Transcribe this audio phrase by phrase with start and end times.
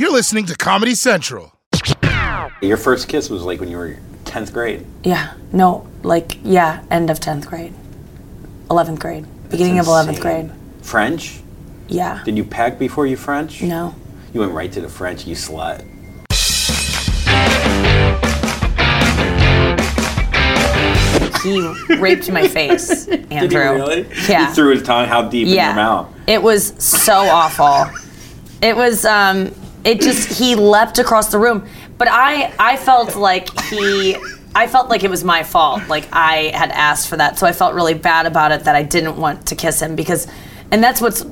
[0.00, 1.52] You're listening to Comedy Central.
[2.62, 4.86] Your first kiss was like when you were 10th grade.
[5.04, 7.74] Yeah, no, like, yeah, end of 10th grade.
[8.68, 9.26] 11th grade.
[9.50, 10.50] Beginning of 11th grade.
[10.80, 11.42] French?
[11.86, 12.22] Yeah.
[12.24, 13.60] Did you pack before you French?
[13.60, 13.94] No.
[14.32, 15.84] You went right to the French, you slut.
[21.42, 23.28] He raped my face, Andrew.
[23.40, 24.08] Did he really?
[24.30, 24.48] Yeah.
[24.48, 26.08] He threw his tongue how deep in your mouth?
[26.26, 27.94] It was so awful.
[28.62, 31.66] It was um it just he leapt across the room.
[31.98, 34.16] But I I felt like he
[34.54, 35.86] I felt like it was my fault.
[35.88, 37.38] Like I had asked for that.
[37.38, 40.26] So I felt really bad about it that I didn't want to kiss him because
[40.70, 41.24] and that's what's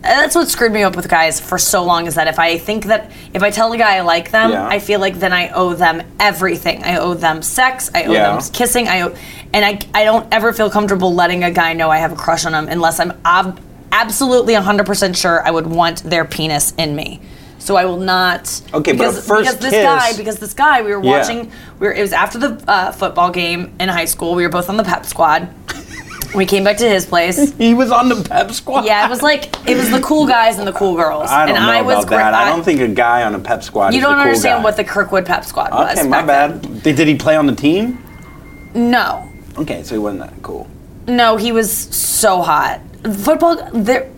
[0.00, 2.84] that's what screwed me up with guys for so long is that if I think
[2.84, 4.66] that if I tell a guy I like them, Yeah.
[4.66, 6.84] I feel like then I owe them everything.
[6.84, 8.36] I owe them sex, I owe Yeah.
[8.38, 9.14] them kissing, I owe,
[9.52, 12.46] and I, I don't ever feel comfortable letting a guy know I have a crush
[12.46, 13.58] on him unless I'm ob-
[13.90, 17.20] absolutely 100% sure I would want their penis in me.
[17.58, 18.42] So I will not.
[18.72, 21.18] Okay, but because, first because this kiss- guy, because this guy, we were Yeah.
[21.18, 21.50] watching.
[21.80, 21.92] We were.
[21.92, 24.34] It was after the uh, football game in high school.
[24.34, 25.48] We were both on the pep squad.
[26.34, 27.52] we came back to his place.
[27.58, 28.84] He was on the pep squad.
[28.84, 31.28] Yeah, it was like it was the cool guys and the cool girls.
[31.30, 32.30] I don't and know I was about that.
[32.30, 34.58] gra- I don't think a guy on a pep squad you is don't cool understand
[34.60, 34.64] guy.
[34.64, 35.98] what the Kirkwood pep squad was.
[35.98, 36.72] Okay, my back then.
[36.82, 36.82] bad.
[36.96, 37.98] Did, he play on the team?
[38.74, 39.28] No,
[39.58, 40.68] Okay, so he wasn't that cool.
[41.08, 42.80] No, he was so hot.
[43.24, 44.08] Football, there,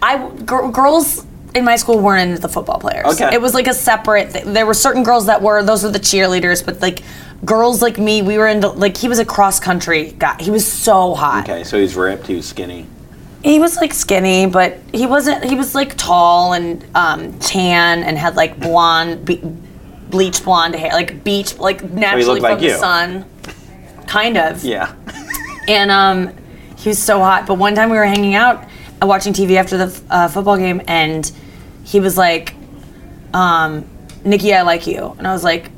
[0.00, 1.25] I girls
[1.56, 3.06] in my school weren't into the football players.
[3.06, 3.34] Okay.
[3.34, 4.32] it was like a separate.
[4.32, 5.62] Th- there were certain girls that were.
[5.62, 7.02] Those were the cheerleaders, but like
[7.44, 10.36] girls like me, we were into like he was a cross country guy.
[10.40, 11.48] He was so hot.
[11.48, 12.86] Okay, so he's ripped, he was skinny.
[13.42, 15.44] He was like skinny, but he wasn't.
[15.44, 19.42] He was like tall and um, tan and had like blonde, be-
[20.10, 22.78] bleach blonde hair, like beach, like naturally like from the you.
[22.78, 23.24] sun.
[24.06, 24.62] Kind of.
[24.64, 24.94] Yeah.
[25.68, 26.34] And um,
[26.76, 27.46] he was so hot.
[27.46, 28.68] But one time we were hanging out,
[29.02, 31.30] watching TV after the uh, football game, and
[31.84, 32.54] he was like,
[33.34, 33.84] um,
[34.24, 35.70] "Nikki, I like you," and I was like,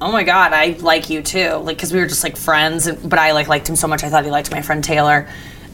[0.00, 3.08] "Oh my god, I like you too!" Like, because we were just like friends, and,
[3.08, 4.04] but I like liked him so much.
[4.04, 5.28] I thought he liked my friend Taylor,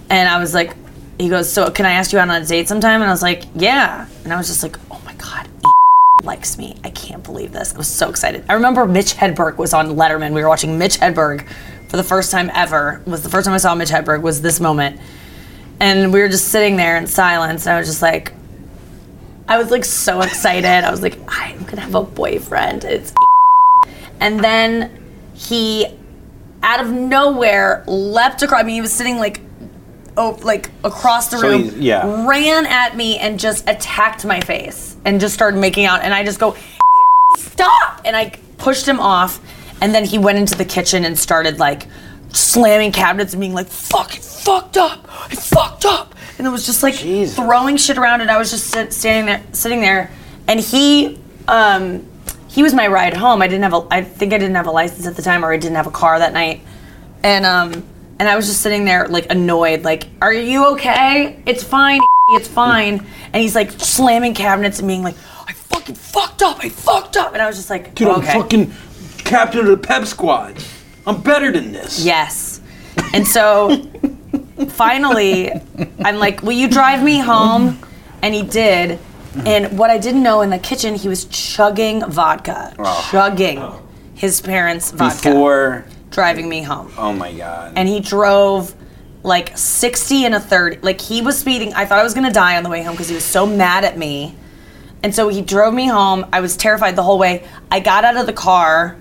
[0.08, 0.74] and I was like,
[1.18, 3.22] he goes, "So can I ask you out on a date sometime?" And I was
[3.22, 5.70] like, "Yeah," and I was just like, "Oh my god." he
[6.26, 6.76] Likes me.
[6.84, 7.74] I can't believe this.
[7.74, 8.44] I was so excited.
[8.48, 10.34] I remember Mitch Hedberg was on Letterman.
[10.34, 11.46] We were watching Mitch Hedberg
[11.88, 13.02] for the first time ever.
[13.06, 15.00] Was the first time I saw Mitch Hedberg was this moment.
[15.80, 17.66] And we were just sitting there in silence.
[17.66, 18.32] And I was just like,
[19.48, 20.66] I was like so excited.
[20.84, 22.84] I was like, I'm gonna have a boyfriend.
[22.84, 23.12] It's
[24.20, 24.96] and then
[25.34, 25.86] he
[26.62, 28.60] out of nowhere leapt across.
[28.60, 29.40] I mean, he was sitting like,
[30.16, 31.72] oh, like across the So room.
[31.78, 32.26] yeah.
[32.28, 36.02] Ran at me and just attacked my face and just started making out.
[36.02, 36.54] And I just go,
[37.38, 38.02] stop!
[38.04, 39.40] And I pushed him off.
[39.80, 41.86] And then he went into the kitchen and started like
[42.32, 45.04] slamming cabinets and being like, fuck, it fucked up.
[45.32, 46.14] It fucked up.
[46.38, 47.36] And it was just like Jesus.
[47.36, 48.20] throwing shit around.
[48.20, 50.10] And I was just sit, standing there, sitting there.
[50.48, 51.18] And he,
[51.48, 52.06] um,
[52.48, 53.42] he was my ride home.
[53.42, 55.52] I didn't have a, I think I didn't have a license at the time or
[55.52, 56.62] I didn't have a car that night.
[57.22, 57.84] And, um,
[58.18, 61.42] and I was just sitting there like annoyed, like, are you okay?
[61.46, 62.00] It's fine.
[62.32, 63.04] It's fine.
[63.32, 65.16] And he's like slamming cabinets and being like,
[65.48, 66.62] I fucking fucked up.
[66.62, 67.32] I fucked up.
[67.32, 68.28] And I was just like, Dude, okay.
[68.28, 68.72] I'm fucking
[69.24, 70.62] captain of the pep squad.
[71.06, 72.04] I'm better than this.
[72.04, 72.60] Yes.
[73.14, 73.82] And so
[74.68, 75.50] finally,
[76.04, 77.78] I'm like, Will you drive me home?
[78.22, 78.98] And he did.
[79.46, 82.74] And what I didn't know in the kitchen, he was chugging vodka.
[82.78, 83.08] Oh.
[83.10, 83.62] Chugging
[84.14, 85.30] his parents' vodka.
[85.30, 86.92] Before, driving me home.
[86.98, 87.74] oh my god.
[87.76, 88.74] And he drove
[89.22, 90.82] like 60 and a third.
[90.82, 91.72] Like he was speeding.
[91.74, 93.46] I thought I was going to die on the way home because he was so
[93.46, 94.34] mad at me.
[95.02, 96.26] And so he drove me home.
[96.32, 97.46] I was terrified the whole way.
[97.70, 98.98] I got out of the car.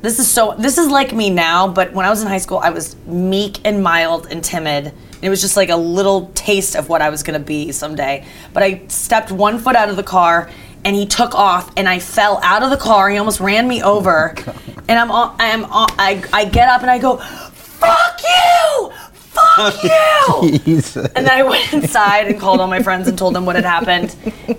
[0.00, 2.58] This is so this is like me now, but when I was in high school,
[2.58, 4.92] I was meek and mild and timid.
[5.22, 8.24] It was just like a little taste of what I was gonna be someday.
[8.52, 10.50] But I stepped one foot out of the car
[10.84, 13.10] and he took off and I fell out of the car.
[13.10, 14.34] He almost ran me over.
[14.90, 18.90] And I'm all, I'm all, I, I get up and I go, fuck you!
[19.58, 21.02] Fuck you!
[21.16, 23.64] And then I went inside and called all my friends and told them what had
[23.64, 24.14] happened.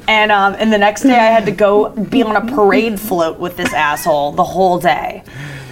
[0.08, 3.40] And um, and the next day I had to go be on a parade float
[3.40, 5.24] with this asshole the whole day.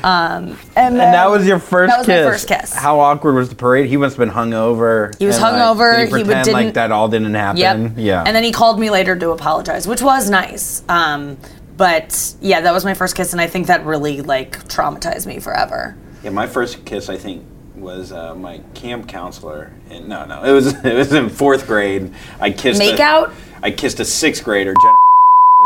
[0.03, 2.23] Um, and, And that was your first That was kiss.
[2.25, 2.73] my first kiss.
[2.73, 3.87] How awkward was the parade?
[3.87, 5.17] He must have been hungover.
[5.17, 7.33] He was and, like, hungover, Did he he would- pretend like didn't- that all didn't
[7.33, 7.59] happen?
[7.59, 7.91] Yep.
[7.97, 8.23] Yeah.
[8.25, 10.83] And then he called me later to apologize, which was nice.
[10.87, 11.37] Um,
[11.75, 15.39] but yeah, that was my first kiss, and I think that really like traumatized me
[15.39, 15.95] forever.
[16.23, 17.43] Yeah, my first kiss, I think,
[17.79, 19.71] was uh, my camp counselor.
[19.89, 22.13] And no, no, it was it was in fourth grade.
[22.39, 23.33] I kissed Make a, out?
[23.63, 24.73] I kissed a sixth grader.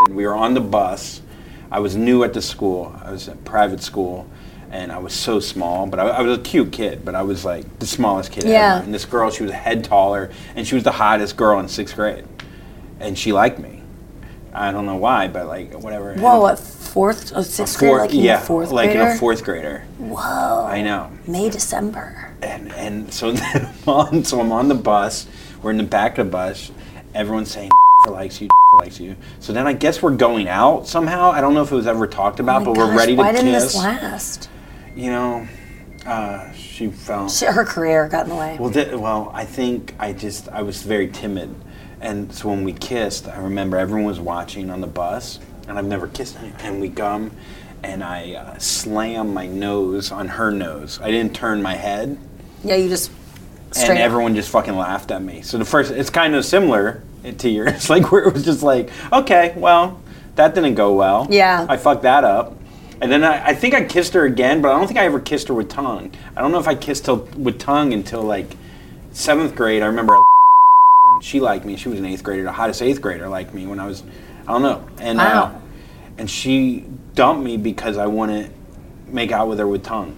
[0.07, 1.21] And we were on the bus.
[1.69, 2.95] I was new at the school.
[3.03, 4.27] I was at private school,
[4.71, 5.87] and I was so small.
[5.87, 7.03] But I, I was a cute kid.
[7.05, 8.75] But I was like the smallest kid Yeah.
[8.77, 8.85] ever.
[8.85, 11.67] And this girl, she was a head taller, and she was the hottest girl in
[11.67, 12.25] sixth grade,
[12.99, 13.80] and she liked me.
[14.53, 16.13] I don't know why, but like whatever.
[16.15, 19.09] Whoa, what fourth, oh, sixth grade, four- like yeah, a fourth like grader?
[19.09, 19.83] in a fourth grader.
[19.97, 20.65] Whoa.
[20.65, 21.09] I know.
[21.27, 22.33] May December.
[22.41, 25.27] and and so then I'm on, so I'm on the bus.
[25.61, 26.71] We're in the back of the bus.
[27.13, 27.71] Everyone's saying
[28.09, 28.49] likes you,
[28.79, 29.15] likes you.
[29.39, 31.31] So then I guess we're going out somehow.
[31.31, 33.21] I don't know if it was ever talked about, Oh but my we're ready to
[33.21, 33.63] Why didn't kiss.
[33.73, 34.49] this last?
[34.95, 35.47] You know,
[36.05, 37.31] uh, she felt.
[37.31, 38.57] She, her career got in the way.
[38.59, 41.55] Well, th- well, I think I just I was very timid,
[42.01, 45.85] and so when we kissed, I remember everyone was watching on the bus, and I've
[45.85, 46.59] never kissed anyone.
[46.61, 47.31] And we come,
[47.83, 50.99] and I uh, slam my nose on her nose.
[51.01, 52.17] I didn't turn my head,
[52.63, 53.11] yeah, you just
[53.67, 53.97] and straight.
[53.97, 54.03] up.
[54.03, 55.41] everyone just fucking laughed at me.
[55.41, 57.01] So the first, it's kind of similar
[57.37, 60.01] to yours, like where it was just like, okay, well,
[60.35, 61.27] that didn't go well.
[61.29, 61.65] Yeah.
[61.69, 62.57] I fucked that up.
[63.01, 65.19] And then I, I think I kissed her again, but I don't think I ever
[65.19, 66.13] kissed her with tongue.
[66.35, 68.55] I don't know if I kissed till, with tongue until like
[69.11, 69.81] seventh grade.
[69.81, 70.17] I remember
[71.21, 71.77] she liked me.
[71.77, 74.03] She was an eighth grader, the hottest eighth grader liked me when I was,
[74.47, 74.85] I don't know.
[74.99, 75.61] And uh, Wow.
[76.17, 76.85] and she
[77.15, 78.53] dumped me because I wouldn't
[79.07, 80.15] make out with her with tongue.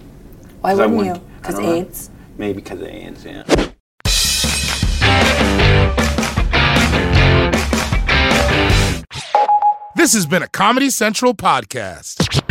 [0.62, 1.24] Why 'Cause I wouldn't wouldn't- you?
[1.36, 1.74] I Because don't know.
[1.74, 2.10] AIDS.
[2.38, 3.44] Maybe because of AIDS, yeah.
[9.96, 12.43] This has been a Comedy Central podcast.